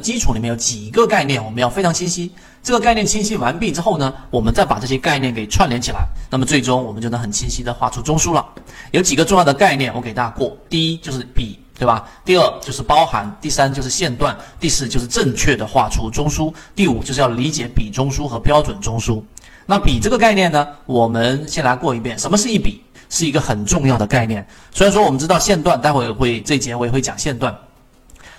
[0.00, 2.32] 基础里面有几个概念，我们要非常清晰。
[2.62, 8.44] 这个概念清晰完毕之后呢，我们再把这些概念给串联起来，那么最终我们就能很清晰的画出中枢了。
[8.90, 10.54] 有几个重要的概念，我给大家过。
[10.68, 12.06] 第一就是比，对吧？
[12.24, 19.22] 第二就是包含，第三就是线段，第四就是正确的画出中枢，第五就是要理解比中枢和标准中枢。
[19.64, 22.18] 那比这个概念呢，我们先来过一遍。
[22.18, 22.82] 什么是一比？
[23.08, 24.46] 是一个很重要的概念。
[24.74, 27.56] 虽然说我们知道线段，待会儿会这节我也会讲线段，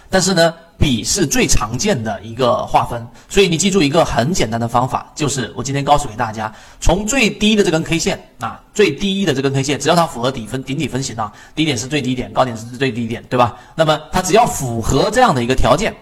[0.10, 0.54] 但是呢。
[0.80, 13.58] 比是最常见的一个划分，所以你记住一个很简单的方法，就是我今天告诉给大家，从最低的这根 K 线啊，最低的这根 K 线，只要它符合底分顶底分型啊，低点是最低点，高点是最低点，对吧？
[13.76, 15.94] 那么它只要符合这样的一个条件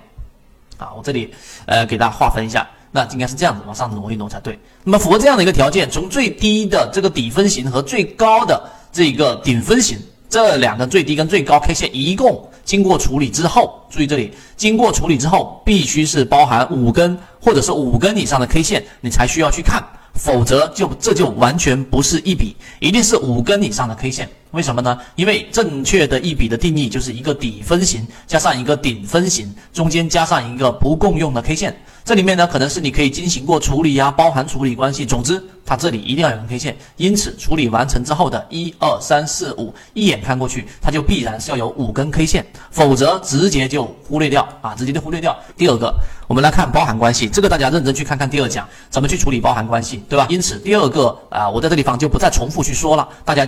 [0.78, 1.34] 啊，我这里
[1.66, 4.60] 呃给大家划分一下，那应该是这样子往上挪一挪才对。
[4.84, 9.98] 那么符合这样的一个条件，从最低的这个底分型和最高的这个顶分型
[10.30, 12.48] 这两个最低跟最高 K 线一共。
[12.68, 19.82] 经过处理之后，注意这里，经过处理之后，必须是包含五根或者是五根以上的 K 线，你才需要去看，
[20.14, 24.30] 否则就这就完全不是一笔，一定是五根以上的 K 线。
[24.52, 25.00] 为什么呢？
[25.16, 31.74] 因为正确的一笔的定义就是一个底分型加上一个顶分型，中间加上一个不共用的 K 线。
[32.08, 35.06] 这里面呢，可能是你可以进行过处理呀，包含处理关系。
[35.06, 36.78] 总之，它这里一定要有根 K 线。
[36.96, 45.38] 因此，处理完成之后的一二三四五，一眼看过去，它就必然是要有五根 K 线，否则直接就忽略掉啊，直接就忽略掉。
[45.58, 45.94] 第二个，
[46.30, 50.26] 我们来看包含关系，这个大家认真去看看第二讲怎么去处理包含关系，对吧？
[50.30, 53.46] 因此，第二个啊，我在这地方就不再重复去说了，大家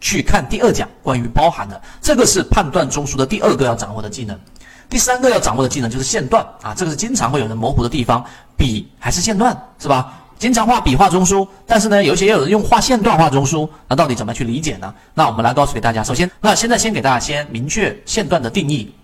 [0.00, 4.38] 去看第二讲关于包含的，这个是判断中枢的第二个要掌握的技能。
[4.88, 8.24] 第三个要掌握的技能就是线段啊，这个是经常会有人模糊的地方，
[8.56, 10.14] 笔还是线段是吧？
[10.38, 14.94] 经常画笔画中枢，但是呢，有些也有人用画线段画中枢，那到底怎么去理解呢？
[15.12, 18.94] 那我们来告诉给大家，首先，那现在先给大家先明确线段的定义。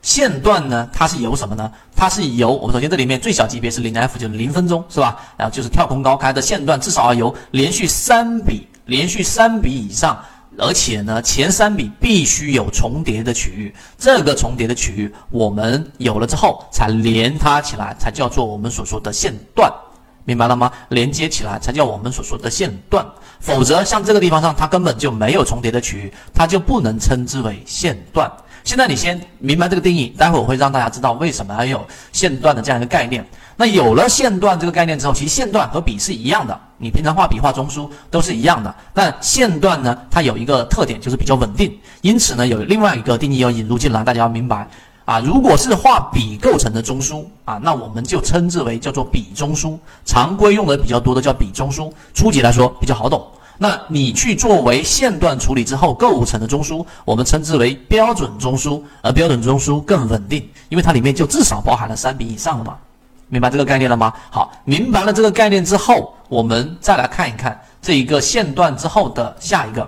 [0.00, 1.70] 线段呢，它是由什么呢？
[1.94, 5.20] 它是由我们首先这里面最小级别是零 F，就是零分钟是吧？
[5.36, 10.18] 然后就是跳空高开的线段，至少要由连续三笔，连续三笔以上。
[10.58, 19.72] 而且呢，前三笔必须有重叠的区域，这个重叠的区域我们有了之后，才连它起来，才叫做我们所说的线段，
[20.24, 20.70] 明白了吗？
[20.88, 23.06] 连接起来才叫我们所说的线段，
[23.40, 28.30] 否则像这个地方上，它根本就没有重叠的区域，它就不能称之为线段。
[28.64, 33.26] 现在你先明白这个定义，待会我会让大家知道为什么要有线段的这样一个概念。
[33.56, 38.72] 那有了线段这个概念之后，其实线段和笔是一样的，你平常画笔画中枢都是一样的。
[38.94, 44.68] 但线段呢，它有一个特点就是比较稳定，因此呢，有另外一个定义要引入进来，大家要明白
[45.04, 45.18] 啊。
[45.18, 53.26] 如果是画笔构成的中枢啊，那我们就称之为叫做笔中枢，常规用的比较多的叫笔中枢，初级来说比较好懂。
[53.60, 62.76] 那你去作为线段处理之后构成的中枢，我们称之为标准中枢，而标准中枢更稳定，因为它里面就至少包含了三笔以上的嘛。
[63.26, 64.12] 明白这个概念了吗？
[64.30, 69.86] 好，明白了这个概念之后，我们再来看一看这一个线段之后的下一个，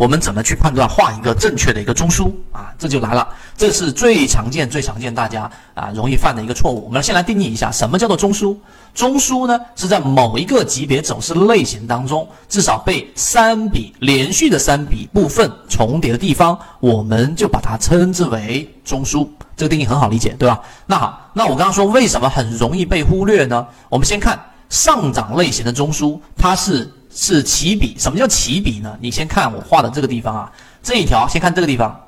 [0.00, 2.72] 我们怎么去判断画一个正确的一个中枢啊？
[2.78, 5.42] 这就来了，这是最常见、最常见大家
[5.74, 6.86] 啊容易犯的一个错误。
[6.86, 8.56] 我们先来定义一下，什么叫做中枢？
[8.94, 19.28] 中枢呢是在某一个级别走势类型当中，至少被三笔连续的三笔部分重叠的地方，我们就把它称之为中枢。
[19.54, 20.62] 这个定义很好理解，对吧？
[20.86, 23.66] 那好，那我刚刚说为什么很容易被忽略呢？
[23.90, 24.40] 我们先看
[24.70, 27.96] 上涨类型的中枢，它是是起笔。
[27.98, 28.96] 什么叫起笔呢？
[29.00, 32.00] 你先看我画的这个地方啊，这一条，先看这个地方，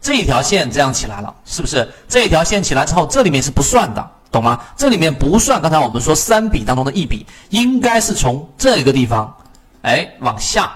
[0.00, 1.88] 这一条线这样起来了，是不是？
[2.08, 4.60] 这一条线起来之后，这里面是不算的，懂吗？
[4.76, 5.60] 这里面不算。
[5.60, 9.34] 刚才我们说三笔当中的一笔，应该是从这个地方，
[9.82, 10.72] 哎，往下，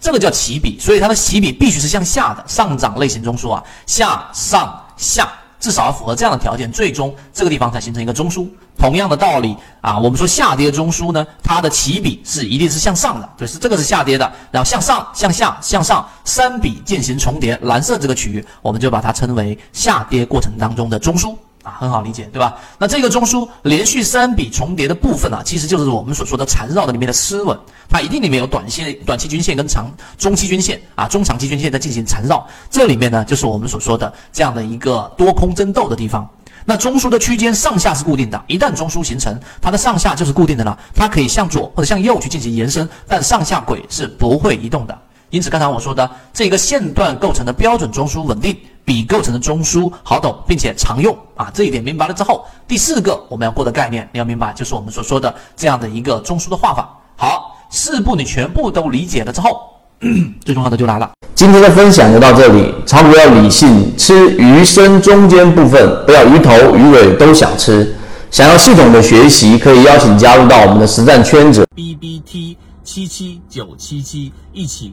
[0.00, 2.44] 这个叫起笔，所以它的起笔必须是向下的。
[2.46, 5.32] 上涨类型中枢啊，下上下。
[5.64, 8.46] 至少要符合这样的条件，最终这个地方才形成一个中枢。
[8.76, 21.34] 同样的道理啊，我们说下跌中枢呢，它的起笔是一定是向上的，就是这个是下跌的，然后向上、向下、向上三笔进行重叠，蓝色这个区域我们就把它称为下跌过程当中的中枢。
[21.64, 22.56] 啊，很好理解，对吧？
[22.78, 32.46] 那这个中枢连续三笔重叠的部分啊，其实就是我们所说的缠绕的里面的丝纹，它一定里面有短线、短期均线跟长、中期均线啊，中长期均线在进行缠绕。
[32.70, 36.28] 这里面呢，就是我们所说的这样的一个多空争斗的地方。
[36.66, 44.98] 那中枢的区间上下是固定的，一旦中枢形成，它的上下就是固定的了，它可以向左或者向右去进行延伸，但上下轨是不会移动的。
[45.30, 48.54] 因此，刚才我说的这个线段构成的标准中枢稳定。
[48.84, 56.96] 笔构成的中枢好懂，并且常用啊，这一点明白了之后，第四个我们要过的概念你要明白，就是我们所说的这样的一个中枢的画法。
[57.16, 59.60] 好，四步你全部都理解了之后，
[60.44, 61.10] 最重要的就来了。
[61.34, 67.96] 今天的分享就到这里，炒股要理性，吃鱼身中间部分，不要鱼头鱼尾都想吃。
[68.30, 71.66] 想要系统的学习，可以邀请加入到我们的实战圈子。
[71.74, 74.92] B B T 七七九七七，一起